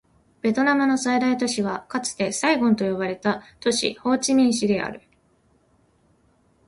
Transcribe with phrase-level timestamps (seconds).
[0.41, 5.03] ベトナムの最大都市はかつてサイゴンと呼ばれた都市、ホーチミン市である